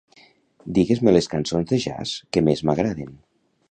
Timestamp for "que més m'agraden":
2.35-3.19